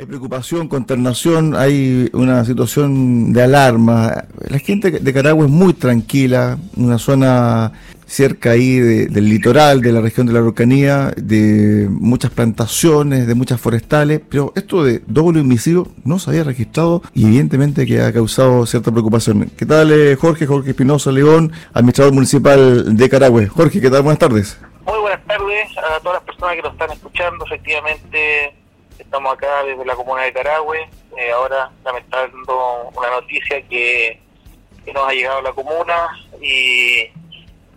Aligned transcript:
Hay 0.00 0.06
preocupación, 0.06 0.66
consternación, 0.66 1.54
hay 1.54 2.08
una 2.14 2.42
situación 2.46 3.34
de 3.34 3.42
alarma. 3.42 4.24
La 4.48 4.58
gente 4.58 4.92
de 4.92 5.12
Caragua 5.12 5.44
es 5.44 5.50
muy 5.50 5.74
tranquila, 5.74 6.56
una 6.74 6.96
zona 6.96 7.72
cerca 8.06 8.52
ahí 8.52 8.78
del 8.78 9.28
litoral, 9.28 9.82
de 9.82 9.92
la 9.92 10.00
región 10.00 10.26
de 10.26 10.32
la 10.32 10.38
Araucanía, 10.38 11.12
de 11.18 11.86
muchas 11.90 12.30
plantaciones, 12.30 13.26
de 13.26 13.34
muchas 13.34 13.60
forestales, 13.60 14.22
pero 14.26 14.54
esto 14.56 14.84
de 14.84 15.02
doble 15.06 15.40
homicidio 15.40 15.86
no 16.02 16.18
se 16.18 16.30
había 16.30 16.44
registrado 16.44 17.02
y 17.12 17.26
evidentemente 17.26 17.84
que 17.84 18.00
ha 18.00 18.10
causado 18.10 18.64
cierta 18.64 18.90
preocupación. 18.90 19.50
¿Qué 19.54 19.66
tal 19.66 19.92
eh, 19.92 20.16
Jorge? 20.16 20.46
Jorge 20.46 20.70
Espinosa 20.70 21.12
León, 21.12 21.52
administrador 21.74 22.14
municipal 22.14 22.96
de 22.96 23.08
Caragua. 23.10 23.46
Jorge, 23.48 23.82
¿qué 23.82 23.90
tal? 23.90 24.00
Buenas 24.00 24.18
tardes. 24.18 24.58
Muy 24.86 24.98
buenas 24.98 25.22
tardes 25.26 25.68
a 25.76 26.00
todas 26.00 26.14
las 26.14 26.24
personas 26.24 26.56
que 26.56 26.62
nos 26.62 26.72
están 26.72 26.90
escuchando. 26.90 27.44
Efectivamente, 27.44 28.59
Estamos 29.00 29.32
acá 29.32 29.64
desde 29.64 29.84
la 29.84 29.94
comuna 29.96 30.22
de 30.22 30.32
Carahue, 30.32 30.88
eh, 31.16 31.32
ahora 31.32 31.70
lamentando 31.84 32.90
una 32.94 33.10
noticia 33.10 33.62
que, 33.62 34.20
nos 34.92 35.08
ha 35.08 35.12
llegado 35.12 35.38
a 35.38 35.42
la 35.42 35.52
comuna 35.52 36.08
y, 36.42 37.04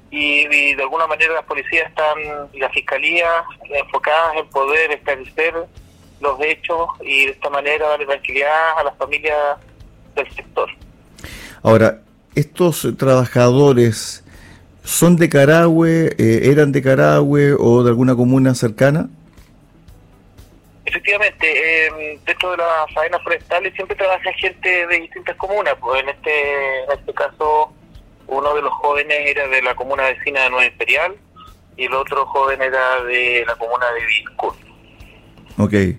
y, 0.10 0.76
de 0.76 0.82
alguna 0.82 1.06
manera 1.06 1.36
las 1.36 1.44
policías 1.44 1.88
están 1.88 2.50
y 2.52 2.60
la 2.60 2.70
fiscalía 2.70 3.28
enfocadas 3.70 4.38
en 4.38 4.48
poder 4.50 4.92
esclarecer 4.92 5.54
los 6.22 6.42
hechos 6.42 6.88
y 7.02 7.26
de 7.26 7.32
esta 7.34 7.52
manera 7.52 7.90
darle 7.90 8.08
tranquilidad 8.08 8.80
a 8.80 8.84
las 8.86 8.98
familias 8.98 9.58
del 10.16 10.28
sector. 10.34 10.70
Ahora, 11.62 12.02
estos 12.34 12.88
trabajadores 12.98 14.24
son 14.84 15.16
de 15.18 15.30
Carahue, 15.30 16.16
eh, 16.18 16.50
eran 16.52 16.72
de 16.72 16.82
Carahue 16.82 17.54
o 17.54 17.84
de 17.84 17.90
alguna 17.90 18.16
comuna 18.16 18.56
cercana? 18.56 19.10
Efectivamente, 20.94 21.88
eh, 21.88 22.20
dentro 22.24 22.52
de 22.52 22.58
las 22.58 22.94
faenas 22.94 23.20
forestales 23.24 23.74
siempre 23.74 23.96
trabaja 23.96 24.32
gente 24.34 24.86
de 24.86 25.00
distintas 25.00 25.36
comunas. 25.38 25.74
Pues 25.80 26.04
en 26.04 26.10
este, 26.10 26.84
en 26.84 26.92
este 26.92 27.14
caso, 27.16 27.74
uno 28.28 28.54
de 28.54 28.62
los 28.62 28.72
jóvenes 28.74 29.18
era 29.26 29.48
de 29.48 29.64
la 29.64 29.74
comuna 29.74 30.04
vecina 30.04 30.44
de 30.44 30.50
Nueva 30.52 30.68
Imperial 30.68 31.16
y 31.78 31.86
el 31.86 31.94
otro 31.96 32.28
joven 32.28 32.62
era 32.62 33.04
de 33.06 33.44
la 33.48 33.56
comuna 33.56 33.88
de 33.92 34.06
Viscur. 34.06 34.54
Ok. 35.58 35.98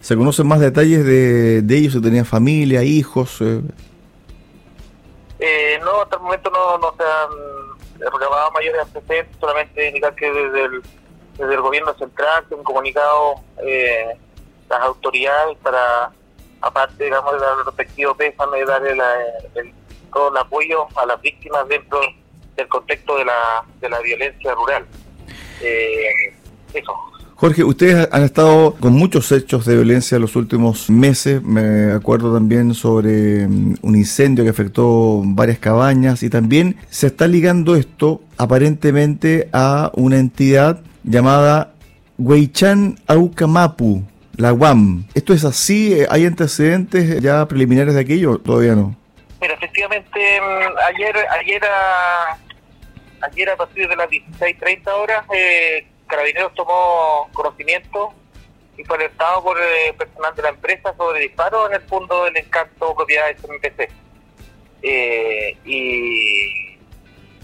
¿Se 0.00 0.16
conocen 0.16 0.46
más 0.46 0.60
detalles 0.60 1.04
de, 1.04 1.60
de 1.60 1.76
ellos? 1.76 1.92
¿Se 1.92 2.00
tenían 2.00 2.24
familia, 2.24 2.82
hijos? 2.84 3.42
Eh? 3.42 3.60
Eh, 5.40 5.78
no, 5.84 6.00
hasta 6.00 6.16
el 6.16 6.22
momento 6.22 6.48
no, 6.48 6.78
no 6.78 6.94
se 6.96 7.02
han 7.02 8.10
recabado 8.12 8.50
mayores 8.52 8.80
antecedentes, 8.80 9.36
solamente 9.38 9.88
indicar 9.88 10.14
que 10.14 10.32
desde 10.32 10.64
el 10.64 10.82
desde 11.38 11.54
el 11.54 11.60
gobierno 11.60 11.94
central 11.94 12.44
que 12.48 12.54
han 12.54 12.62
comunicado 12.62 13.34
eh, 13.62 14.16
las 14.68 14.80
autoridades 14.80 15.56
para, 15.62 16.10
aparte, 16.60 17.04
digamos, 17.04 17.32
del 17.32 17.64
respectivo 17.64 18.14
pésame, 18.14 18.64
darle 18.64 18.92
el, 19.54 19.72
todo 20.12 20.30
el 20.30 20.36
apoyo 20.36 20.86
a 20.96 21.06
las 21.06 21.20
víctimas 21.20 21.68
dentro 21.68 22.00
del 22.56 22.68
contexto 22.68 23.18
de 23.18 23.24
la, 23.26 23.64
de 23.80 23.88
la 23.88 24.00
violencia 24.00 24.54
rural. 24.54 24.86
Eh, 25.60 26.34
eso. 26.72 26.92
Jorge, 27.34 27.64
ustedes 27.64 28.08
han 28.12 28.22
estado 28.22 28.74
con 28.80 28.94
muchos 28.94 29.30
hechos 29.30 29.66
de 29.66 29.74
violencia 29.74 30.16
en 30.16 30.22
los 30.22 30.36
últimos 30.36 30.88
meses. 30.88 31.42
Me 31.42 31.92
acuerdo 31.92 32.32
también 32.32 32.72
sobre 32.72 33.46
mm, 33.46 33.76
un 33.82 33.94
incendio 33.94 34.42
que 34.42 34.48
afectó 34.50 35.20
varias 35.22 35.58
cabañas 35.58 36.22
y 36.22 36.30
también 36.30 36.76
se 36.88 37.08
está 37.08 37.28
ligando 37.28 37.76
esto 37.76 38.22
aparentemente 38.38 39.50
a 39.52 39.90
una 39.94 40.18
entidad 40.18 40.80
llamada 41.06 41.72
Huaychan 42.18 42.98
Aucamapu, 43.06 44.02
la 44.36 44.52
UAM. 44.52 45.06
¿Esto 45.14 45.32
es 45.32 45.44
así? 45.44 46.04
¿Hay 46.10 46.26
antecedentes 46.26 47.20
ya 47.22 47.46
preliminares 47.46 47.94
de 47.94 48.00
aquello? 48.00 48.38
Todavía 48.38 48.74
no. 48.74 48.94
Mira, 49.40 49.54
efectivamente, 49.54 50.40
mm, 50.40 50.78
ayer, 50.94 51.16
ayer, 51.40 51.64
a, 51.64 52.38
ayer 53.22 53.50
a 53.50 53.56
partir 53.56 53.88
de 53.88 53.96
las 53.96 54.08
16.30 54.08 54.94
horas, 54.94 55.24
eh, 55.34 55.86
Carabineros 56.06 56.54
tomó 56.54 57.28
conocimiento 57.32 58.12
y 58.76 58.84
fue 58.84 58.96
alertado 58.96 59.42
por 59.42 59.56
el 59.60 59.94
personal 59.94 60.34
de 60.34 60.42
la 60.42 60.48
empresa 60.50 60.94
sobre 60.96 61.20
disparos 61.20 61.68
en 61.70 61.76
el 61.76 61.82
punto 61.82 62.24
del 62.24 62.36
encanto 62.36 62.94
propiedades 62.94 63.38
MPC. 63.42 63.88
Eh, 64.82 65.56
y 65.64 66.65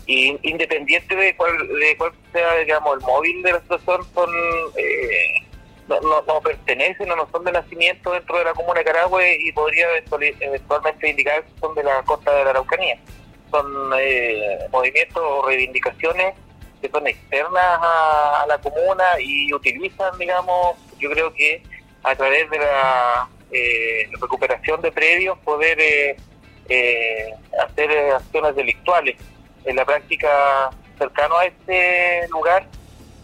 y 0.07 0.37
independiente 0.43 1.15
de 1.15 1.37
cuál, 1.37 1.57
de 1.69 1.97
cuál 1.97 2.13
sea, 2.33 2.57
digamos, 2.57 2.99
el 2.99 3.01
móvil 3.01 3.43
de 3.43 3.53
la 3.53 3.61
situación, 3.61 4.05
son 4.15 4.31
eh, 4.77 5.47
no, 5.89 6.01
no, 6.01 6.41
pertenecen 6.41 7.11
o 7.11 7.17
no 7.17 7.29
son 7.31 7.45
de 7.45 7.53
nacimiento 7.53 8.13
dentro 8.13 8.39
de 8.39 8.45
la 8.45 8.55
comuna 8.55 8.81
de 8.81 8.85
Carahue 8.85 9.37
y 9.41 9.53
podría 9.53 9.87
eventualmente 10.41 11.09
indicar 11.09 11.45
que 11.45 11.61
son 11.61 11.75
de 11.75 11.85
la 11.85 12.03
costa 12.03 12.33
de 12.35 12.45
la 12.45 12.51
Araucanía. 12.51 12.99
Son 13.51 13.93
eh, 13.99 14.59
movimientos 14.71 15.23
o 15.23 15.47
reivindicaciones 15.47 16.35
que 16.81 16.89
son 16.89 17.07
externas 17.07 17.79
a, 17.81 18.45
la 18.49 18.59
comuna 18.59 19.05
y 19.21 19.53
utilizan, 19.55 20.19
digamos, 20.19 20.77
yo 20.99 21.11
creo 21.11 21.33
que 21.33 21.63
a 22.03 22.17
través 22.17 22.51
de 22.51 22.59
la 22.59 23.29
eh, 23.53 24.09
recuperación 24.21 24.81
de 24.81 24.91
predios 24.91 25.39
poder 25.41 26.17
hacer 27.61 27.91
acciones 28.15 28.57
delictuales 28.57 29.17
en 29.65 29.77
la 29.77 29.85
práctica 29.85 30.71
cercano 30.99 31.37
a 31.37 31.47
este 31.47 32.29
lugar, 32.29 32.67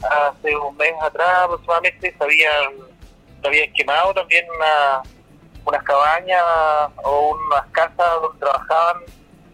hace 0.02 0.56
un 0.56 0.76
mes 0.76 0.92
atrás 1.02 1.28
aproximadamente, 1.44 2.14
se 2.16 2.24
habían, 2.24 2.72
habían 3.44 3.72
quemado 3.72 4.14
también 4.14 4.44
una, 4.56 5.02
unas 5.64 5.82
cabañas 5.82 6.42
o 7.04 7.36
unas 7.36 7.66
casas 7.72 8.06
donde 8.22 8.38
trabajaban 8.38 9.02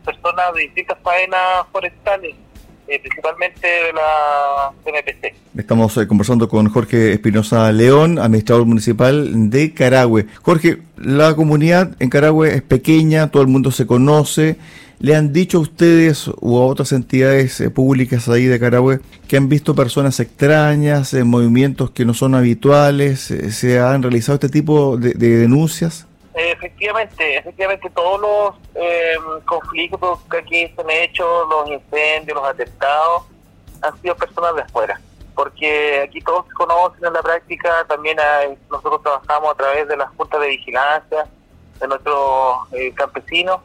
personas 0.05 0.55
de 0.55 0.61
distintas 0.62 0.99
faenas 1.03 1.67
forestales. 1.72 2.34
Eh, 2.87 3.01
principalmente 3.01 3.66
de 3.66 3.93
la 3.95 4.71
CNPC. 4.84 5.34
Estamos 5.56 5.97
eh, 5.97 6.06
conversando 6.06 6.51
con 6.51 6.69
Jorge 6.69 7.15
Espinosa 7.15 7.72
León, 7.72 8.19
administrador 8.19 8.66
municipal 8.66 9.49
de 9.49 9.72
Carahue. 9.72 10.27
Jorge, 10.43 10.83
la 10.99 11.34
comunidad 11.34 11.97
en 11.99 12.11
Carahue 12.11 12.56
es 12.56 12.61
pequeña, 12.62 13.31
todo 13.31 13.41
el 13.41 13.49
mundo 13.49 13.71
se 13.71 13.87
conoce. 13.87 14.59
¿Le 15.00 15.16
han 15.16 15.32
dicho 15.32 15.59
a 15.59 15.60
ustedes 15.60 16.28
u 16.41 16.59
a 16.59 16.66
otras 16.66 16.93
entidades 16.93 17.60
eh, 17.60 17.71
públicas 17.71 18.28
ahí 18.28 18.44
de 18.44 18.60
Carahue 18.60 19.00
que 19.28 19.37
han 19.37 19.49
visto 19.49 19.75
personas 19.75 20.21
extrañas, 20.21 21.12
en 21.15 21.27
movimientos 21.27 21.91
que 21.91 22.05
no 22.05 22.15
son 22.15 22.34
habituales? 22.34 23.31
Eh, 23.31 23.50
¿Se 23.50 23.81
han 23.81 24.03
realizado 24.03 24.34
este 24.34 24.49
tipo 24.49 24.97
de, 24.97 25.12
denuncias? 25.15 26.06
Efectivamente, 26.34 27.37
efectivamente 27.37 27.91
todos 27.91 28.21
los 28.21 28.54
eh, 28.75 29.15
conflictos 29.44 30.21
que 30.31 30.38
aquí 30.38 30.72
se 30.75 30.81
han 30.81 30.91
hecho, 30.91 31.25
los 31.47 31.71
incendios, 31.71 32.37
los 32.37 32.49
atentados, 32.49 33.25
han 33.83 34.00
sido 34.00 34.16
personas 34.16 34.54
de 34.56 34.62
afuera. 34.62 35.00
Porque 35.34 36.03
aquí 36.04 36.21
todos 36.21 36.47
se 36.47 36.53
conocen 36.53 37.04
en 37.04 37.12
la 37.12 37.22
práctica, 37.22 37.84
también 37.88 38.16
nosotros 38.71 39.03
trabajamos 39.03 39.53
a 39.53 39.56
través 39.56 39.88
de 39.88 39.97
las 39.97 40.09
juntas 40.16 40.41
de 40.41 40.49
vigilancia 40.49 41.27
de 41.81 41.88
nuestros 41.88 42.69
campesinos 42.94 43.60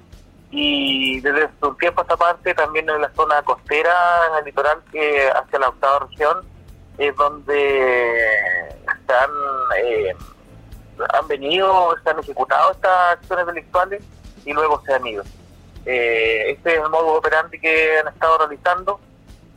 y 0.52 1.20
desde 1.22 1.50
un 1.62 1.78
tiempo 1.78 2.02
a 2.02 2.04
esta 2.04 2.18
parte 2.18 2.54
también 2.56 2.90
en 2.90 3.02
la 3.02 3.12
zona 3.14 3.42
costera, 3.44 3.94
en 4.30 4.38
el 4.40 4.46
litoral, 4.46 4.82
que 4.92 5.30
hacia 5.30 5.60
la 5.60 5.70
octava 5.70 6.08
región, 6.10 6.38
es 6.98 7.16
donde 7.16 8.68
están, 8.70 9.30
eh, 9.82 10.14
han 11.14 11.28
venido, 11.28 11.96
se 12.04 12.10
han 12.10 12.20
ejecutado 12.20 12.72
estas 12.72 13.18
acciones 13.18 13.46
delictuales 13.46 14.04
y 14.46 14.54
luego 14.54 14.82
se 14.86 14.94
han 14.94 15.06
ido. 15.06 15.24
Eh, 15.86 16.52
este 16.52 16.76
es 16.76 16.84
el 16.84 16.90
modo 16.90 17.14
operandi 17.14 17.60
que 17.60 18.00
han 18.00 18.08
estado 18.08 18.40
realizando 18.40 19.00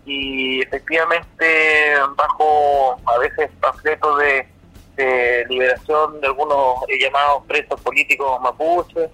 y 0.04 0.62
efectivamente 0.62 1.94
bajo 2.16 2.96
a 3.06 3.18
veces 3.18 3.50
panfletos 3.60 4.18
de, 4.18 4.48
de 4.96 5.46
liberación 5.48 6.20
de 6.20 6.26
algunos 6.26 6.76
llamados 7.00 7.44
presos 7.46 7.80
políticos 7.80 8.40
mapuches, 8.40 9.10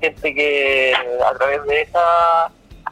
gente 0.00 0.34
que 0.34 0.92
a 0.94 1.34
través 1.34 1.64
de 1.64 1.82
esa 1.82 2.50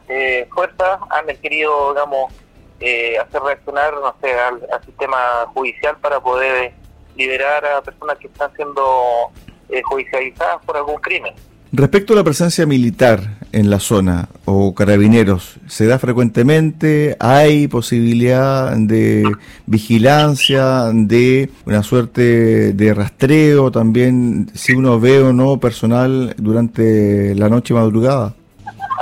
eh, 0.09 0.49
fuerza 0.53 0.99
han 1.11 1.27
querido, 1.37 1.93
digamos, 1.93 2.33
eh, 2.81 3.19
hacer 3.19 3.43
reaccionar, 3.43 3.95
no 3.95 4.15
sé, 4.21 4.33
al, 4.35 4.61
sistema 4.85 5.47
judicial 5.55 5.97
para 6.01 6.21
poder 6.21 6.73
liberar 7.17 7.65
a 7.67 7.83
personas 7.83 8.19
que 8.19 8.29
están 8.29 8.55
siendo 8.55 9.31
eh, 9.69 9.83
judicializadas 9.83 10.65
por 10.65 10.77
algún 10.77 10.97
crimen. 10.97 11.35
Respecto 11.73 12.13
a 12.13 12.17
la 12.17 12.25
presencia 12.25 12.65
militar 12.67 13.21
en 13.53 13.71
la 13.71 13.81
zona 13.81 14.29
o 14.45 14.75
carabineros, 14.75 15.57
¿se 15.67 15.87
da 15.87 15.99
frecuentemente? 15.99 17.17
¿Hay 17.21 17.69
posibilidad 17.69 18.77
de 18.77 19.25
vigilancia, 19.67 20.91
de 20.93 21.51
una 21.67 21.83
suerte 21.83 22.73
de 22.73 22.95
rastreo 22.95 23.71
también, 23.71 24.51
si 24.55 24.73
uno 24.73 25.01
ve 25.01 25.21
o 25.21 25.33
no 25.33 25.59
personal 25.59 26.35
durante 26.39 27.35
la 27.35 27.49
noche 27.49 27.75
madrugada? 27.75 28.35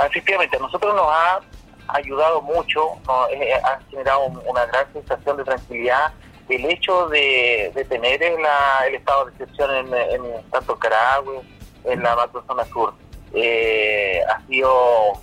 Efectivamente, 0.09 0.57
a 0.57 0.59
nosotros 0.59 0.95
nos 0.95 1.07
ha 1.07 1.39
ayudado 1.87 2.41
mucho, 2.41 2.81
nos, 3.07 3.29
eh, 3.31 3.53
ha 3.63 3.79
generado 3.89 4.27
una 4.45 4.65
gran 4.65 4.85
sensación 4.93 5.37
de 5.37 5.43
tranquilidad 5.43 6.11
el 6.49 6.65
hecho 6.65 7.07
de, 7.09 7.71
tener 7.89 8.23
el 8.23 8.95
estado 8.95 9.25
de 9.25 9.31
excepción 9.31 9.69
en, 9.75 9.93
en 9.93 10.49
tanto 10.49 10.77
Carahue, 10.77 11.41
en 11.83 12.03
la 12.03 12.15
macrozona 12.15 12.65
sur, 12.65 12.93
eh, 13.33 14.21
ha 14.27 14.45
sido 14.47 15.13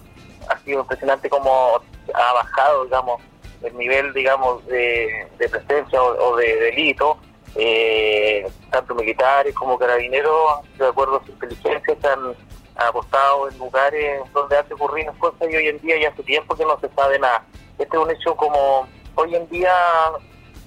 ha 0.48 0.58
sido 0.64 0.80
impresionante 0.80 1.28
como 1.28 1.80
ha 2.12 2.32
bajado, 2.34 2.84
digamos, 2.84 3.22
el 3.62 3.76
nivel, 3.78 4.12
digamos, 4.12 4.64
de, 4.66 5.26
presencia 5.38 6.02
o, 6.02 6.36
de 6.36 6.54
delito, 6.56 7.16
eh, 7.54 8.46
tanto 8.70 8.94
militares 8.94 9.54
como 9.54 9.78
carabineros, 9.78 10.60
de 10.76 10.86
acuerdo 10.86 11.16
a 11.16 11.24
su 11.24 11.32
inteligencia, 11.32 11.96
se 12.00 12.08
han 12.08 12.34
apostado 12.76 13.48
en 13.48 13.58
lugares 13.58 14.20
donde 14.32 14.58
hace 14.58 14.74
ocurrir 14.74 15.06
cosas 15.18 15.48
y 15.50 15.56
hoy 15.56 15.68
en 15.68 15.80
día 15.80 15.98
ya 15.98 16.08
hace 16.08 16.22
tiempo 16.24 16.54
que 16.56 16.64
no 16.64 16.78
se 16.80 16.88
sabe 16.90 17.18
nada. 17.18 17.44
Este 17.78 17.96
es 17.96 18.02
un 18.02 18.10
hecho 18.10 18.36
como 18.36 18.86
hoy 19.14 19.34
en 19.34 19.48
día 19.48 19.72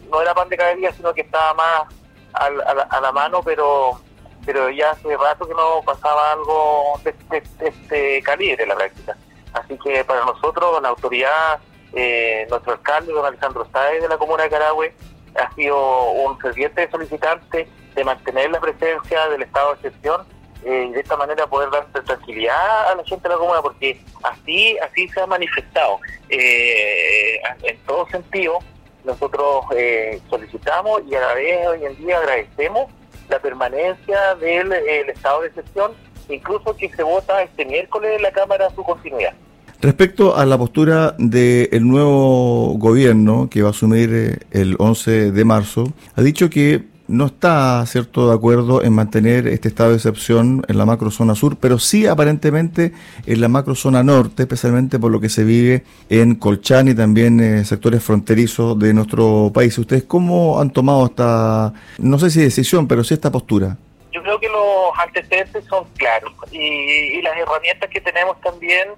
no 0.09 0.21
era 0.21 0.33
pan 0.33 0.49
de 0.49 0.57
cada 0.57 0.73
día, 0.75 0.91
sino 0.93 1.13
que 1.13 1.21
estaba 1.21 1.53
más 1.53 1.83
a, 2.33 3.01
la, 3.01 3.11
mano, 3.11 3.41
pero 3.43 3.99
pero 4.47 4.69
ya 4.69 4.91
hace 4.91 5.15
rato 5.17 5.45
que 5.45 5.53
no 5.53 5.81
pasaba 5.85 6.31
algo 6.31 6.97
de, 7.03 7.13
este 7.59 8.23
calibre 8.23 8.63
en 8.63 8.69
la 8.69 8.75
práctica. 8.75 9.17
Así 9.51 9.77
que 9.77 10.05
para 10.05 10.23
nosotros, 10.23 10.81
la 10.81 10.87
autoridad, 10.87 11.59
eh, 11.93 12.47
nuestro 12.49 12.71
alcalde, 12.71 13.11
don 13.11 13.25
Alejandro 13.25 13.67
Sáez 13.73 14.01
de 14.01 14.07
la 14.07 14.17
comuna 14.17 14.43
de 14.43 14.49
Carahue, 14.49 14.93
ha 15.35 15.53
sido 15.53 16.11
un 16.11 16.39
ferviente 16.39 16.89
solicitante 16.89 17.67
de 17.93 18.03
mantener 18.05 18.49
la 18.49 18.61
presencia 18.61 19.27
del 19.27 19.41
estado 19.41 19.75
de 19.75 19.75
excepción 19.75 20.25
eh, 20.63 20.87
y 20.89 20.93
de 20.93 21.01
esta 21.01 21.17
manera 21.17 21.45
poder 21.45 21.69
dar 21.69 21.85
tranquilidad 22.05 22.91
a 22.91 22.95
la 22.95 23.03
gente 23.03 23.27
de 23.27 23.35
la 23.35 23.39
comuna, 23.39 23.61
porque 23.61 24.01
así 24.23 24.77
así 24.79 25.09
se 25.09 25.19
ha 25.19 25.27
manifestado. 25.27 25.99
Eh, 26.29 27.41
en 27.63 27.77
todo 27.79 28.07
sentido, 28.07 28.59
nosotros 29.03 29.65
solicitamos 30.29 31.01
y 31.05 31.15
a 31.15 31.19
la 31.19 31.33
vez 31.33 31.67
hoy 31.67 31.85
en 31.85 31.97
día 31.97 32.17
agradecemos 32.17 32.89
la 33.29 33.39
permanencia 33.39 34.35
del 34.39 34.71
estado 35.09 35.41
de 35.41 35.47
excepción, 35.47 35.91
incluso 36.29 36.75
que 36.75 36.89
se 36.89 37.03
vota 37.03 37.41
este 37.41 37.65
miércoles 37.65 38.11
en 38.15 38.21
la 38.21 38.31
Cámara 38.31 38.69
su 38.75 38.83
continuidad. 38.83 39.33
Respecto 39.79 40.35
a 40.35 40.45
la 40.45 40.57
postura 40.57 41.13
del 41.19 41.87
nuevo 41.87 42.73
gobierno 42.77 43.47
que 43.49 43.61
va 43.61 43.69
a 43.69 43.71
asumir 43.71 44.09
eh, 44.11 44.39
el 44.51 44.75
11 44.79 45.31
de 45.31 45.45
marzo, 45.45 45.93
ha 46.15 46.21
dicho 46.23 46.49
que 46.49 46.83
no 47.07 47.27
está 47.27 47.85
cierto 47.85 48.29
de 48.29 48.35
acuerdo 48.35 48.83
en 48.83 48.93
mantener 48.93 49.47
este 49.47 49.69
estado 49.69 49.91
de 49.91 49.95
excepción 49.95 50.63
en 50.67 50.77
la 50.77 50.85
macrozona 50.85 51.35
sur, 51.35 51.57
pero 51.59 51.79
sí 51.79 52.05
aparentemente 52.05 52.93
en 53.25 53.41
la 53.41 53.47
macrozona 53.47 54.03
norte, 54.03 54.43
especialmente 54.43 54.99
por 54.99 55.11
lo 55.11 55.19
que 55.19 55.29
se 55.29 55.43
vive 55.43 55.83
en 56.09 56.35
Colchán 56.35 56.87
y 56.87 56.95
también 56.95 57.39
eh, 57.39 57.63
sectores 57.65 58.03
fronterizos 58.03 58.77
de 58.77 58.93
nuestro 58.93 59.51
país. 59.53 59.77
¿Ustedes 59.77 60.03
cómo 60.03 60.59
han 60.59 60.71
tomado 60.71 61.05
esta, 61.05 61.73
no 61.97 62.19
sé 62.19 62.29
si 62.29 62.41
decisión, 62.41 62.87
pero 62.87 63.03
sí 63.03 63.13
esta 63.13 63.31
postura? 63.31 63.77
Yo 64.11 64.21
creo 64.21 64.39
que 64.39 64.49
los 64.49 64.99
antecedentes 64.99 65.63
son 65.65 65.85
claros 65.95 66.33
y, 66.51 67.21
las 67.21 67.37
herramientas 67.37 67.89
que 67.89 68.01
tenemos 68.01 68.39
también 68.41 68.89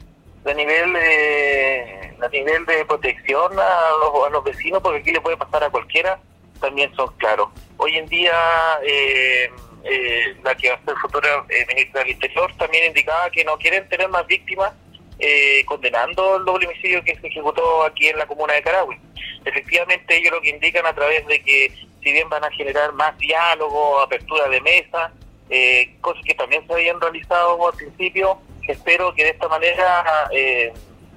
a 0.46 0.54
nivel 0.54 0.94
de, 0.94 2.16
a 2.22 2.30
nivel 2.30 2.66
de 2.66 2.86
protección 2.86 3.52
a 3.54 3.90
los, 4.02 4.28
a 4.28 4.30
los 4.30 4.44
vecinos, 4.44 4.82
porque 4.82 5.00
aquí 5.00 5.12
le 5.12 5.22
puede 5.22 5.38
pasar 5.38 5.64
a 5.64 5.70
cualquiera, 5.70 6.20
también 6.60 6.94
son 6.96 7.12
claros. 7.18 7.50
Hoy 7.78 7.98
en 7.98 8.06
día, 8.08 8.34
eh, 8.84 9.50
eh, 9.84 10.36
la 10.44 10.56
que 10.56 10.70
va 10.70 10.76
a 10.76 10.86
ser 10.86 10.96
futura 10.96 11.46
eh, 11.50 11.66
ministra 11.68 12.02
del 12.02 12.12
Interior 12.12 12.54
también 12.58 12.86
indicaba 12.86 13.30
que 13.30 13.44
no 13.44 13.58
quieren 13.58 13.88
tener 13.90 14.10
más 14.10 14.26
víctimas, 14.28 14.74
condenando 15.66 16.38
el 16.38 16.46
doble 16.46 16.66
homicidio 16.66 17.04
que 17.04 17.14
se 17.18 17.28
ejecutó 17.28 17.84
aquí 17.84 18.08
en 18.08 18.18
la 18.18 18.26
comuna 18.26 18.54
de 18.54 18.62
Carahue. 18.62 18.98
Efectivamente, 19.44 20.16
ellos 20.16 20.32
lo 20.32 20.40
que 20.40 20.50
indican 20.50 20.86
a 20.86 20.94
través 20.94 21.28
de 21.28 21.44
que, 21.44 21.74
si 22.02 22.14
bien 22.14 22.30
van 22.30 22.46
a 22.46 22.52
generar 22.52 22.94
más 22.94 23.18
diálogo, 23.18 24.00
apertura 24.00 24.48
de 24.48 24.62
mesa, 24.62 25.12
cosas 26.00 26.24
que 26.24 26.36
también 26.36 26.66
se 26.66 26.72
habían 26.72 27.02
realizado 27.02 27.68
al 27.68 27.76
principio, 27.76 28.40
espero 28.66 29.14
que 29.14 29.26
de 29.26 29.32
esta 29.32 29.50
manera 29.50 30.30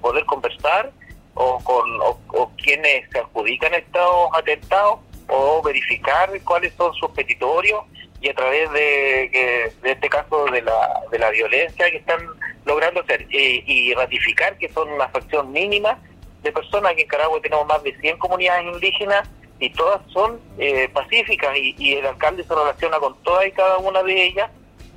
poder 0.01 0.25
conversar 0.25 0.91
o 1.35 1.63
con 1.63 1.85
o 2.01 2.51
quienes 2.57 3.09
se 3.09 3.21
adjudican 3.21 3.73
estos 3.73 4.29
atentados 4.33 4.99
o 5.29 5.63
verificar 5.63 6.31
cuáles 6.45 6.73
son 6.75 6.93
sus 6.95 7.11
petitorios 7.11 7.83
y 8.21 8.29
a 8.29 8.35
través 8.35 8.71
de, 8.73 9.73
de 9.83 9.91
este 9.91 10.09
caso 10.09 10.45
de 10.47 10.63
la, 10.63 11.01
de 11.11 11.19
la 11.19 11.31
violencia 11.31 11.91
que 11.91 11.97
están 11.97 12.21
logrando 12.65 13.01
hacer 13.01 13.27
y 13.31 13.93
ratificar 13.95 14.57
que 14.59 14.69
son 14.69 14.91
una 14.93 15.09
fracción 15.09 15.51
mínima 15.51 15.99
de 16.43 16.53
personas 16.53 16.95
que 16.95 17.03
en 17.03 17.09
Caragua 17.09 17.41
tenemos 17.41 17.67
más 17.67 17.83
de 17.83 17.97
100 17.99 18.19
comunidades 18.19 18.65
indígenas 18.65 19.29
y 19.59 19.71
todas 19.71 20.01
son 20.13 20.41
eh, 20.59 20.89
pacíficas 20.89 21.57
y, 21.57 21.95
el 21.95 22.07
alcalde 22.07 22.43
se 22.43 22.55
relaciona 22.55 22.99
con 22.99 23.17
todas 23.23 23.47
y 23.47 23.53
cada 23.53 23.79
una 23.79 24.03
de 24.03 24.25
ellas 24.27 24.51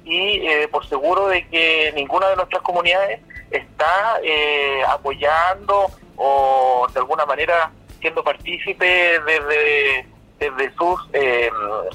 y 0.03 0.47
eh, 0.47 0.67
por 0.69 0.87
seguro 0.87 1.27
de 1.27 1.47
que 1.47 1.91
ninguna 1.95 2.29
de 2.29 2.35
nuestras 2.35 2.61
comunidades 2.63 3.19
está 3.51 4.19
eh, 4.23 4.81
apoyando 4.87 5.85
o 6.17 6.87
de 6.91 6.99
alguna 6.99 7.25
manera 7.25 7.71
siendo 7.99 8.23
partícipe 8.23 9.19
desde 9.19 10.05
desde 10.39 10.73
sus 10.75 10.99
eh, 11.13 11.49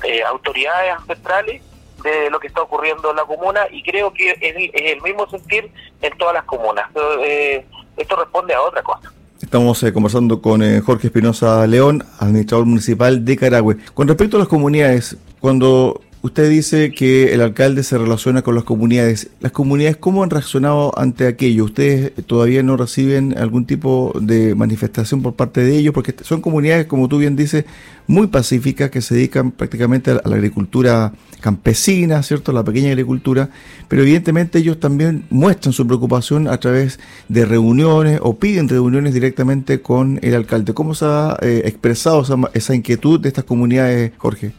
eh, 0.05 0.23
autoridades 0.23 0.93
ancestrales 0.99 1.63
de 2.03 2.31
lo 2.31 2.41
que 2.41 2.47
está 2.47 2.63
ocurriendo 2.63 3.11
en 3.11 3.17
la 3.17 3.25
comuna 3.25 3.61
y 3.71 3.83
creo 3.83 4.13
que 4.13 4.31
es, 4.31 4.71
el 4.95 5.03
mismo 5.03 5.29
sentir 5.29 5.71
en 6.01 6.17
todas 6.17 6.35
las 6.35 6.45
comunas. 6.45 6.89
Eh, 7.25 7.65
esto 7.97 8.17
responde 8.17 8.55
a 8.55 8.63
otra 8.63 8.83
cosa. 8.83 9.13
Estamos 9.41 9.85
conversando 9.93 10.41
con 10.41 10.61
Jorge 10.83 11.09
Espinosa 11.09 11.67
León, 11.67 12.05
administrador 12.19 12.67
municipal 12.67 13.25
de 13.25 13.37
Carahue. 13.37 13.77
Con 13.95 14.07
respecto 14.09 14.37
a 14.37 14.41
las 14.41 14.49
comunidades, 14.49 15.17
cuando 15.41 16.01
Usted 16.23 16.51
dice 16.51 16.93
que 16.93 17.33
el 17.33 17.41
alcalde 17.41 17.83
se 17.83 17.97
relaciona 17.97 18.43
con 18.43 18.55
las 18.55 18.65
comunidades. 18.65 19.31
¿Las 19.41 19.53
comunidades 19.53 19.97
cómo 19.97 20.23
han 20.23 20.29
reaccionado 20.29 20.93
ante 20.99 21.27
aquello? 21.27 21.65
¿Ustedes 21.65 22.13
todavía 22.27 22.63
no 22.63 22.77
reciben 22.77 23.39
algún 23.39 23.65
tipo 23.65 24.13
de 24.21 24.55
manifestación 24.55 25.23
por 25.23 25.35
parte 25.35 25.63
de 25.65 25.79
ellos? 25.79 25.95
Porque 25.95 26.15
son 26.21 26.43
comunidades, 26.43 26.85
como 26.85 27.09
tú 27.09 27.17
bien 27.17 27.37
dices, 27.37 27.65
muy 28.07 28.27
pacíficas 28.27 28.91
que 28.91 29.01
se 29.01 29.15
dedican 29.15 29.51
prácticamente 29.51 30.11
a 30.11 30.21
la 30.23 30.37
agricultura 30.37 31.15
campesina, 31.41 32.23
¿cierto? 32.23 32.53
La 32.53 32.65
pequeña 32.65 32.91
agricultura. 32.91 33.49
Pero 33.89 34.03
evidentemente 34.03 34.59
ellos 34.59 34.79
también 34.79 35.25
muestran 35.31 35.73
su 35.73 35.87
preocupación 35.87 36.49
a 36.49 36.61
través 36.61 37.01
de 37.31 37.47
reuniones 37.47 38.21
o 38.23 38.39
piden 38.39 38.69
reuniones 38.69 39.15
directamente 39.15 39.81
con 39.81 40.19
el 40.21 40.35
alcalde. 40.35 40.75
¿Cómo 40.75 40.95
se 40.95 41.07
ha 41.07 41.39
eh, 41.41 41.63
expresado 41.65 42.21
esa, 42.21 42.37
esa 42.53 42.75
inquietud 42.75 43.19
de 43.21 43.29
estas 43.29 43.45
comunidades, 43.45 44.13
Jorge? 44.19 44.53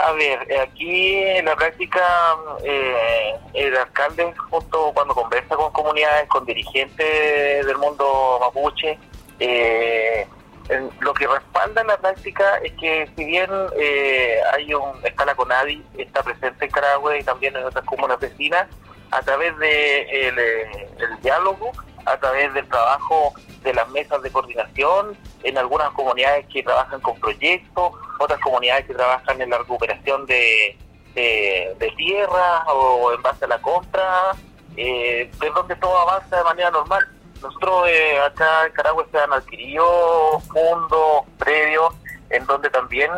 A 0.00 0.12
ver, 0.12 0.46
aquí 0.60 1.16
en 1.16 1.46
la 1.46 1.56
práctica 1.56 2.00
eh, 2.62 3.34
el 3.52 3.76
alcalde 3.76 4.32
justo 4.48 4.92
cuando 4.94 5.12
conversa 5.12 5.56
con 5.56 5.72
comunidades, 5.72 6.28
con 6.28 6.46
dirigentes 6.46 7.66
del 7.66 7.76
mundo 7.78 8.38
mapuche, 8.40 8.96
eh, 9.40 10.24
lo 11.00 11.12
que 11.14 11.26
respalda 11.26 11.80
en 11.80 11.88
la 11.88 11.96
práctica 11.96 12.58
es 12.58 12.72
que 12.74 13.10
si 13.16 13.24
bien 13.24 13.50
eh, 13.76 14.38
hay 14.54 14.72
un 14.72 15.04
está 15.04 15.24
la 15.24 15.34
CONADI, 15.34 15.84
está 15.98 16.22
presente 16.22 16.66
en 16.66 16.70
Carahue 16.70 17.18
y 17.18 17.24
también 17.24 17.56
en 17.56 17.64
otras 17.64 17.84
comunas 17.84 18.20
vecinas, 18.20 18.68
a 19.10 19.20
través 19.22 19.58
de 19.58 20.28
el 20.28 21.20
diálogo, 21.22 21.72
a 22.12 22.18
través 22.18 22.52
del 22.54 22.68
trabajo 22.68 23.34
de 23.62 23.74
las 23.74 23.88
mesas 23.90 24.22
de 24.22 24.30
coordinación, 24.30 25.16
en 25.42 25.58
algunas 25.58 25.90
comunidades 25.90 26.46
que 26.46 26.62
trabajan 26.62 27.00
con 27.00 27.18
proyectos, 27.20 27.92
otras 28.18 28.40
comunidades 28.40 28.86
que 28.86 28.94
trabajan 28.94 29.40
en 29.40 29.50
la 29.50 29.58
recuperación 29.58 30.26
de, 30.26 30.76
de, 31.14 31.94
tierra 31.96 32.64
o 32.72 33.12
en 33.12 33.22
base 33.22 33.44
a 33.44 33.48
la 33.48 33.60
compra, 33.60 34.32
eh, 34.76 35.30
de 35.40 35.50
donde 35.50 35.76
todo 35.76 35.98
avanza 35.98 36.36
de 36.36 36.44
manera 36.44 36.70
normal. 36.70 37.06
Nosotros 37.42 37.88
eh, 37.88 38.18
acá 38.20 38.66
en 38.66 38.72
Caragua 38.72 39.06
se 39.10 39.18
han 39.18 39.32
adquirido 39.32 40.40
fondos, 40.52 41.24
predios, 41.38 41.94
en 42.30 42.44
donde 42.46 42.68
también 42.70 43.10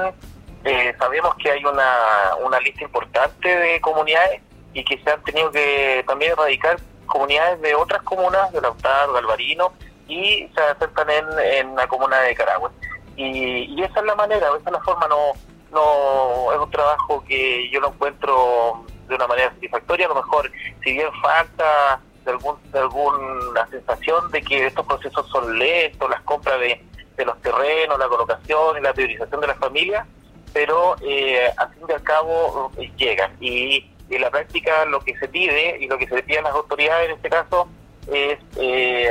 eh, 0.64 0.94
sabemos 0.98 1.34
que 1.36 1.50
hay 1.50 1.64
una, 1.64 2.34
una 2.44 2.60
lista 2.60 2.84
importante 2.84 3.48
de 3.48 3.80
comunidades 3.80 4.42
y 4.72 4.84
que 4.84 5.02
se 5.02 5.10
han 5.10 5.22
tenido 5.24 5.50
que 5.50 6.04
también 6.06 6.32
erradicar 6.32 6.78
comunidades 7.10 7.60
de 7.60 7.74
otras 7.74 8.02
comunas, 8.02 8.52
de 8.52 8.60
Lautaro, 8.60 9.12
de 9.12 9.18
Alvarino, 9.18 9.72
y 10.08 10.48
se 10.54 10.60
aceptan 10.60 11.08
en, 11.10 11.26
en 11.38 11.76
la 11.76 11.86
comuna 11.86 12.20
de 12.20 12.34
Caragua. 12.34 12.72
Y, 13.16 13.82
esa 13.82 14.00
es 14.00 14.06
la 14.06 14.14
manera, 14.14 14.48
esa 14.48 14.70
es 14.70 14.72
la 14.72 14.80
forma, 14.80 15.06
no, 15.08 15.32
no 15.72 16.52
es 16.52 16.58
un 16.58 16.70
trabajo 16.70 17.22
que 17.26 17.68
yo 17.70 17.80
lo 17.80 17.88
encuentro 17.88 18.84
de 19.08 19.14
una 19.14 19.26
manera 19.26 19.50
satisfactoria, 19.50 20.06
a 20.06 20.10
lo 20.10 20.14
mejor 20.16 20.50
si 20.82 20.92
bien 20.92 21.08
falta 21.20 22.00
de, 22.24 22.30
algún, 22.30 22.56
de 22.72 22.78
alguna 22.78 23.66
sensación 23.68 24.30
de 24.30 24.42
que 24.42 24.66
estos 24.66 24.86
procesos 24.86 25.28
son 25.28 25.58
lentos, 25.58 26.08
las 26.08 26.22
compras 26.22 26.58
de, 26.60 26.82
de 27.16 27.24
los 27.24 27.40
terrenos, 27.42 27.98
la 27.98 28.08
colocación 28.08 28.78
y 28.78 28.80
la 28.80 28.94
priorización 28.94 29.40
de 29.40 29.46
las 29.48 29.58
familias, 29.58 30.06
pero 30.52 30.96
eh, 31.02 31.52
al 31.56 31.68
fin 31.74 31.82
y 31.88 31.92
al 31.92 32.02
cabo 32.02 32.72
eh, 32.78 32.90
llegan. 32.96 33.36
Y 33.40 33.90
en 34.16 34.22
la 34.22 34.30
práctica 34.30 34.84
lo 34.86 35.00
que 35.00 35.16
se 35.16 35.28
pide 35.28 35.78
y 35.80 35.86
lo 35.86 35.98
que 35.98 36.06
se 36.06 36.16
le 36.16 36.22
pide 36.22 36.38
a 36.38 36.42
las 36.42 36.54
autoridades 36.54 37.10
en 37.10 37.16
este 37.16 37.30
caso 37.30 37.68
es 38.12 38.38
eh, 38.56 39.10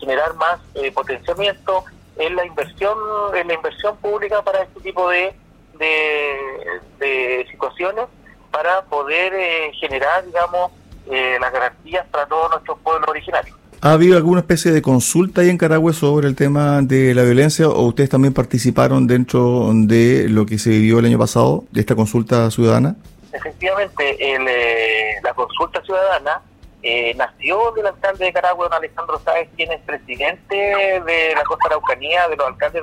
generar 0.00 0.34
más 0.34 0.60
eh, 0.74 0.90
potenciamiento 0.92 1.84
en 2.16 2.36
la 2.36 2.46
inversión 2.46 2.96
en 3.34 3.48
la 3.48 3.54
inversión 3.54 3.96
pública 3.98 4.42
para 4.42 4.62
este 4.62 4.80
tipo 4.80 5.08
de 5.08 5.34
de, 5.78 7.46
situaciones 7.50 8.04
para 8.50 8.82
poder 8.84 9.32
eh, 9.34 9.72
generar, 9.80 10.24
digamos, 10.26 10.70
eh, 11.10 11.36
las 11.40 11.52
garantías 11.52 12.06
para 12.10 12.26
todos 12.26 12.50
nuestros 12.50 12.78
pueblos 12.80 13.08
originarios. 13.08 13.56
¿Ha 13.80 13.92
habido 13.92 14.16
alguna 14.16 14.40
especie 14.40 14.70
de 14.70 14.80
consulta 14.80 15.40
ahí 15.40 15.48
en 15.48 15.58
Carahue 15.58 15.92
sobre 15.92 16.28
el 16.28 16.36
tema 16.36 16.82
de 16.82 17.14
la 17.14 17.24
violencia 17.24 17.68
o 17.68 17.82
ustedes 17.86 18.10
también 18.10 18.32
participaron 18.32 19.08
dentro 19.08 19.70
de 19.72 20.28
lo 20.28 20.46
que 20.46 20.58
se 20.58 20.70
vivió 20.70 21.00
el 21.00 21.06
año 21.06 21.18
pasado, 21.18 21.64
de 21.72 21.80
esta 21.80 21.96
consulta 21.96 22.48
ciudadana? 22.52 22.94
Efectivamente, 23.32 24.16
eh, 24.18 25.18
la 25.22 25.34
consulta 25.34 25.82
ciudadana 25.82 26.42
eh, 26.82 27.14
nació 27.14 27.70
del 27.72 27.86
alcalde 27.86 28.26
de 28.26 28.32
Carahue, 28.32 28.64
don 28.64 28.74
Alejandro 28.74 29.18
Sáez, 29.24 29.48
quien 29.56 29.70
es 29.72 29.80
presidente 29.82 30.56
de 30.56 31.32
la 31.34 31.44
costa 31.44 31.68
de 31.68 31.74
Araucanía, 31.74 32.28
de 32.28 32.36
los 32.36 32.46
alcaldes 32.46 32.82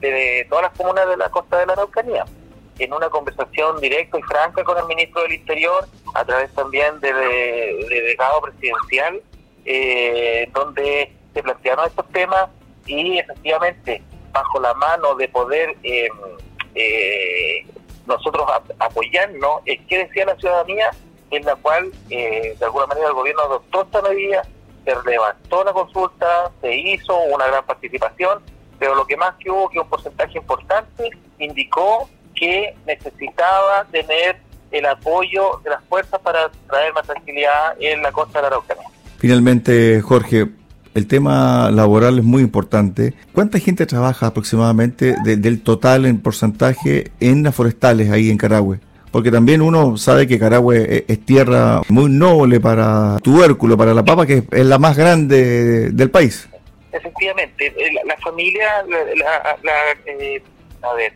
de, 0.00 0.46
todas 0.50 0.64
las 0.64 0.76
comunas 0.76 1.08
de 1.08 1.16
la 1.16 1.28
costa 1.30 1.58
de 1.58 1.66
la 1.66 1.74
Araucanía, 1.74 2.24
en 2.78 2.92
una 2.92 3.08
conversación 3.08 3.80
directa 3.80 4.18
y 4.18 4.22
franca 4.22 4.64
con 4.64 4.76
el 4.76 4.86
ministro 4.86 5.22
del 5.22 5.34
Interior, 5.34 5.86
a 6.14 6.24
través 6.24 6.52
también 6.54 6.98
de, 7.00 7.12
delegado 7.88 8.40
presidencial, 8.40 9.22
eh, 9.64 10.50
donde 10.52 11.12
se 11.32 11.42
plantearon 11.42 11.86
estos 11.86 12.08
temas 12.08 12.48
y 12.86 13.18
efectivamente 13.18 14.02
bajo 14.32 14.60
la 14.60 14.74
mano 14.74 15.14
de 15.14 15.28
poder 15.28 15.76
em, 15.82 16.12
eh, 16.74 17.66
nosotros 18.08 18.46
apoyarnos 18.78 19.62
es 19.64 19.80
que 19.86 19.98
decía 20.06 20.26
la 20.26 20.36
ciudadanía 20.36 20.90
en 21.30 21.44
la 21.44 21.56
cual 21.56 21.92
eh, 22.10 22.56
de 22.58 22.64
alguna 22.64 22.86
manera 22.86 23.08
el 23.08 23.14
gobierno 23.14 23.42
adoptó 23.42 23.82
esta 23.82 24.02
medida, 24.02 24.42
se 24.84 24.94
levantó 25.08 25.62
la 25.64 25.72
consulta, 25.72 26.50
se 26.60 26.74
hizo 26.74 27.16
una 27.18 27.46
gran 27.46 27.64
participación, 27.66 28.42
pero 28.78 28.94
lo 28.94 29.06
que 29.06 29.16
más 29.16 29.34
que 29.36 29.50
hubo, 29.50 29.68
que 29.68 29.78
un 29.78 29.88
porcentaje 29.88 30.38
importante, 30.38 31.10
indicó 31.38 32.08
que 32.34 32.74
necesitaba 32.86 33.84
tener 33.90 34.40
el 34.70 34.86
apoyo 34.86 35.60
de 35.64 35.70
las 35.70 35.84
fuerzas 35.84 36.20
para 36.20 36.50
traer 36.68 36.92
más 36.92 37.06
tranquilidad 37.06 37.76
en 37.78 38.02
la 38.02 38.12
costa 38.12 38.38
de 38.38 38.42
la 38.42 38.48
Araucanía. 38.48 38.88
Finalmente, 39.18 40.00
Jorge, 40.00 40.46
el 40.98 41.06
tema 41.06 41.70
laboral 41.70 42.18
es 42.18 42.24
muy 42.24 42.42
importante. 42.42 43.14
¿Cuánta 43.32 43.58
gente 43.58 43.86
trabaja 43.86 44.26
aproximadamente 44.26 45.14
del 45.24 45.62
total 45.62 46.04
en 46.06 46.20
porcentaje 46.20 47.12
en 47.20 47.44
las 47.44 47.54
forestales 47.54 48.10
ahí 48.10 48.30
en 48.30 48.36
Carahue? 48.36 48.80
Porque 49.10 49.30
también 49.30 49.62
uno 49.62 49.96
sabe 49.96 50.26
que 50.26 50.38
Carahue 50.38 51.04
es, 51.06 51.24
tierra 51.24 51.80
muy 51.88 52.10
noble 52.10 52.60
para 52.60 53.18
tubérculo, 53.22 53.76
para 53.76 53.94
la 53.94 54.04
papa, 54.04 54.26
que 54.26 54.42
es 54.50 54.66
la 54.66 54.78
más 54.78 54.96
grande 54.96 55.90
del 55.90 56.10
país. 56.10 56.48
Efectivamente, 56.92 57.66
eh, 57.66 57.92
la, 58.04 58.16
familia, 58.18 58.84
la, 58.88 59.72
eh, 60.04 60.42
a 60.82 60.94
ver, 60.94 61.12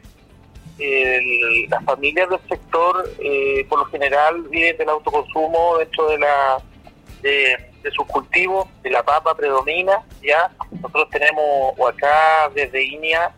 las 1.68 1.84
familias 1.84 2.30
del 2.30 2.40
sector 2.48 3.10
eh, 3.18 3.66
por 3.68 3.80
lo 3.80 3.84
general 3.86 4.42
viven 4.50 4.76
del 4.76 4.88
autoconsumo 4.88 5.78
dentro 5.78 6.08
de 6.08 6.18
la 6.18 6.58
de, 7.22 7.71
sus 7.90 8.06
cultivos, 8.06 8.68
de 8.82 8.90
la 8.90 9.02
papa 9.02 9.34
predomina, 9.34 10.02
ya. 10.22 10.50
Nosotros 10.70 11.08
tenemos 11.10 11.74
acá 11.88 12.50
desde 12.54 12.82
INIA 12.84 13.34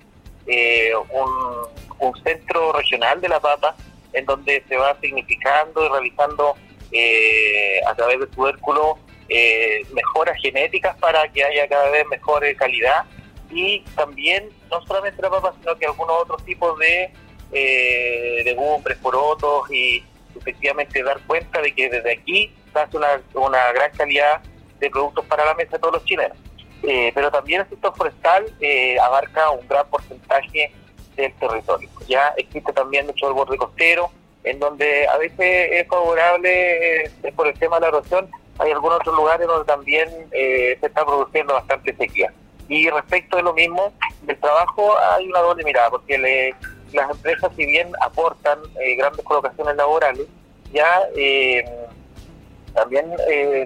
un, 1.10 1.66
un 1.98 2.22
centro 2.22 2.72
regional 2.72 3.20
de 3.20 3.28
la 3.28 3.40
papa 3.40 3.74
en 4.12 4.24
donde 4.26 4.62
se 4.68 4.76
va 4.76 4.96
significando 5.00 5.84
y 5.84 5.88
realizando 5.88 6.54
eh, 6.92 7.80
a 7.86 7.94
través 7.94 8.20
del 8.20 8.28
tubérculo 8.28 8.98
eh, 9.28 9.84
mejoras 9.92 10.40
genéticas 10.40 10.96
para 10.98 11.28
que 11.28 11.42
haya 11.42 11.68
cada 11.68 11.90
vez 11.90 12.06
mejor 12.08 12.44
calidad. 12.56 13.04
Y 13.50 13.80
también 13.96 14.48
no 14.70 14.84
solamente 14.86 15.20
la 15.20 15.30
papa 15.30 15.54
sino 15.60 15.76
que 15.76 15.86
algunos 15.86 16.22
otros 16.22 16.44
tipos 16.44 16.78
de 16.78 17.10
eh, 17.52 18.42
legumbres, 18.44 18.96
porotos 18.98 19.70
y 19.70 20.02
efectivamente 20.36 21.02
dar 21.02 21.20
cuenta 21.26 21.60
de 21.60 21.72
que 21.72 21.88
desde 21.88 22.12
aquí 22.12 22.52
hace 22.82 22.96
una, 22.96 23.20
una 23.34 23.72
gran 23.72 23.90
calidad 23.92 24.42
de 24.80 24.90
productos 24.90 25.24
para 25.26 25.44
la 25.44 25.54
mesa 25.54 25.72
de 25.72 25.78
todos 25.78 25.94
los 25.94 26.04
chilenos. 26.04 26.36
Eh, 26.82 27.12
pero 27.14 27.30
también 27.30 27.62
el 27.62 27.68
sector 27.68 27.96
forestal 27.96 28.44
abarca 29.00 29.50
un 29.50 29.66
gran 29.66 29.86
porcentaje 29.88 30.72
del 31.16 31.32
territorio. 31.34 31.88
Ya 32.06 32.34
existe 32.36 32.72
también 32.72 33.06
mucho 33.06 33.28
el 33.28 33.34
borde 33.34 33.56
costero, 33.56 34.10
en 34.44 34.58
donde 34.58 35.08
a 35.08 35.16
veces 35.16 35.68
es 35.72 35.88
favorable 35.88 37.04
eh, 37.04 37.32
por 37.34 37.48
el 37.48 37.58
tema 37.58 37.76
de 37.76 37.82
la 37.82 37.88
erosión, 37.88 38.30
hay 38.58 38.70
algunos 38.70 39.00
otros 39.00 39.16
lugares 39.16 39.46
donde 39.46 39.64
también 39.64 40.08
eh, 40.30 40.76
se 40.78 40.86
está 40.86 41.04
produciendo 41.04 41.54
bastante 41.54 41.96
sequía. 41.96 42.32
Y 42.68 42.88
respecto 42.88 43.36
de 43.36 43.42
lo 43.42 43.52
mismo, 43.52 43.92
del 44.22 44.38
trabajo 44.38 44.94
hay 44.98 45.26
una 45.26 45.40
doble 45.40 45.64
mirada, 45.64 45.90
porque 45.90 46.54
las 46.92 47.10
empresas, 47.10 47.50
si 47.56 47.66
bien 47.66 47.90
aportan 48.00 48.58
eh, 48.80 48.94
grandes 48.96 49.24
colocaciones 49.24 49.76
laborales, 49.76 50.26
ya 50.72 51.02
también 52.74 53.10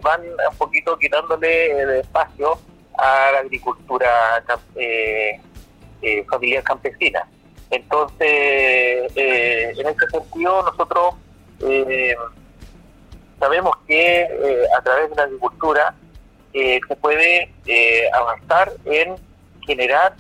van 0.03 0.23
un 0.23 0.57
poquito 0.57 0.99
quitándole 0.99 2.01
espacio 2.01 2.59
a 2.97 3.31
la 3.33 3.39
agricultura 3.41 4.45
familiar 6.29 6.63
campesina. 6.63 7.27
Entonces, 7.71 9.13
eh, 9.15 9.73
en 9.77 9.87
este 9.87 10.07
sentido, 10.11 10.63
nosotros 10.63 11.15
eh, 11.61 12.15
sabemos 13.39 13.77
que 13.87 14.23
eh, 14.23 14.67
a 14.77 14.83
través 14.83 15.11
de 15.11 15.17
la 15.17 15.23
agricultura 15.25 15.95
se 16.53 16.97
puede 16.97 17.53
avanzar 18.13 18.73
en 18.85 19.15
generar 19.65 20.17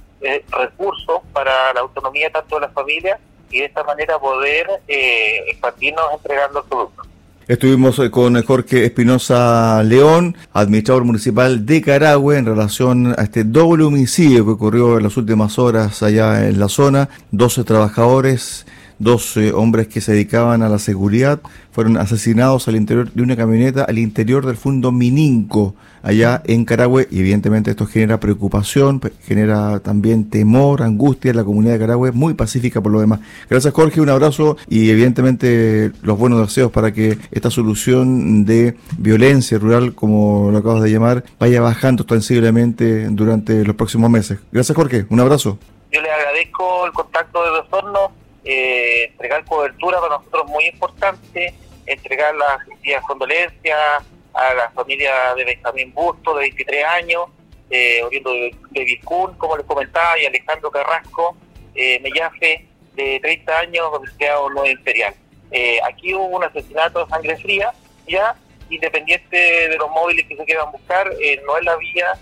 recursos 0.50 1.20
para 1.32 1.72
la 1.72 1.80
autonomía 1.80 2.30
tanto 2.30 2.56
de 2.56 2.60
las 2.60 2.72
familias 2.72 3.18
y 3.50 3.60
de 3.60 3.64
esta 3.64 3.82
manera 3.82 4.20
poder 4.20 4.68
expandirnos 4.86 6.12
entregando 6.12 6.62
productos. 6.64 7.08
Estuvimos 7.48 7.98
eh, 7.98 8.10
con 8.10 8.40
Jorge 8.42 8.84
Espinosa 8.84 9.82
León, 9.82 10.36
administrador 10.52 11.04
municipal 11.04 11.64
de 11.64 11.80
Carahue, 11.80 12.36
en 12.36 12.44
relación 12.44 13.14
a 13.16 13.22
este 13.22 13.42
doble 13.42 13.84
homicidio 13.84 14.44
que 14.44 14.50
ocurrió 14.50 14.98
en 14.98 15.04
las 15.04 15.16
últimas 15.16 15.58
horas 15.58 16.02
allá 16.02 16.46
en 16.46 16.60
la 16.60 16.68
zona. 16.68 17.08
12 17.30 17.64
trabajadores, 17.64 18.66
12 18.98 19.52
hombres 19.52 19.88
que 19.88 20.00
se 20.00 20.12
dedicaban 20.12 20.62
a 20.62 20.68
la 20.68 20.78
seguridad, 20.78 21.40
fueron 21.70 21.96
asesinados 21.96 22.68
al 22.68 22.76
interior 22.76 23.12
de 23.12 23.22
una 23.22 23.36
camioneta 23.36 23.84
al 23.84 23.98
interior 23.98 24.44
del 24.46 24.56
fondo 24.56 24.92
Mininco 24.92 25.74
allá 26.02 26.42
en 26.44 26.64
Carahue 26.64 27.08
y 27.10 27.20
evidentemente 27.20 27.70
esto 27.70 27.86
genera 27.86 28.20
preocupación, 28.20 29.00
genera 29.22 29.80
también 29.80 30.30
temor, 30.30 30.82
angustia 30.82 31.30
en 31.30 31.36
la 31.36 31.44
comunidad 31.44 31.74
de 31.74 31.78
Carahue, 31.80 32.12
muy 32.12 32.34
pacífica 32.34 32.80
por 32.80 32.92
lo 32.92 33.00
demás. 33.00 33.20
Gracias 33.48 33.74
Jorge, 33.74 34.00
un 34.00 34.08
abrazo 34.08 34.56
y 34.68 34.90
evidentemente 34.90 35.92
los 36.02 36.18
buenos 36.18 36.40
deseos 36.40 36.70
para 36.70 36.92
que 36.92 37.18
esta 37.30 37.50
solución 37.50 38.44
de 38.44 38.76
violencia 38.96 39.58
rural, 39.58 39.94
como 39.94 40.50
lo 40.50 40.58
acabas 40.58 40.82
de 40.82 40.90
llamar, 40.90 41.24
vaya 41.38 41.60
bajando 41.60 42.02
ostensiblemente 42.02 43.08
durante 43.10 43.64
los 43.64 43.76
próximos 43.76 44.10
meses. 44.10 44.38
Gracias 44.52 44.74
Jorge, 44.74 45.06
un 45.10 45.20
abrazo. 45.20 45.58
Yo 45.90 46.00
le 46.02 46.10
agradezco 46.10 46.86
el 46.86 46.92
contacto 46.92 47.42
de 47.42 47.50
Osorno, 47.60 48.12
eh, 48.48 49.04
entregar 49.04 49.44
cobertura 49.44 50.00
para 50.00 50.16
nosotros 50.16 50.46
muy 50.46 50.64
importante, 50.66 51.54
entregar 51.86 52.34
las 52.34 52.58
condolencias, 53.06 54.02
a 54.32 54.54
la 54.54 54.70
familia 54.70 55.34
de 55.34 55.44
Benjamín 55.44 55.92
Busto, 55.92 56.34
de 56.34 56.40
23 56.40 56.84
años, 56.84 57.28
eh, 57.70 58.02
oriundo 58.02 58.32
de, 58.32 58.54
de 58.70 59.00
como 59.04 59.56
les 59.56 59.66
comentaba, 59.66 60.18
y 60.18 60.26
Alejandro 60.26 60.70
Carrasco 60.70 61.36
eh, 61.74 62.00
Mellafe, 62.00 62.66
de 62.94 63.20
30 63.20 63.58
años, 63.58 63.86
universidad 63.92 64.36
no 64.54 64.66
Imperial. 64.66 65.14
Eh, 65.50 65.78
aquí 65.84 66.14
hubo 66.14 66.36
un 66.36 66.44
asesinato 66.44 67.04
de 67.04 67.10
sangre 67.10 67.36
fría, 67.36 67.72
ya, 68.06 68.34
independiente 68.70 69.36
de 69.36 69.76
los 69.76 69.90
móviles 69.90 70.26
que 70.26 70.36
se 70.36 70.44
quieran 70.44 70.72
buscar, 70.72 71.10
eh, 71.20 71.40
no 71.46 71.56
es 71.58 71.64
la 71.64 71.76
vía 71.76 72.18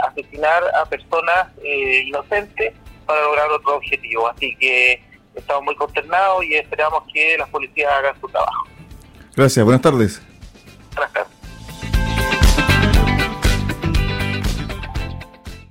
asesinar 0.00 0.64
a 0.74 0.86
personas 0.86 1.48
inocentes 1.62 2.72
para 3.04 3.20
lograr 3.20 3.50
otro 3.50 3.76
objetivo. 3.76 4.26
Así 4.26 4.56
que 4.56 4.98
estamos 5.38 5.64
muy 5.64 5.76
consternados 5.76 6.44
y 6.44 6.54
esperamos 6.54 7.02
que 7.12 7.36
las 7.38 7.48
policías 7.48 7.92
hagan 7.92 8.20
su 8.20 8.28
trabajo. 8.28 8.66
Gracias, 9.36 9.64
buenas 9.64 9.82
tardes. 9.82 10.22
Buenas 10.94 11.12
tardes. 11.12 11.37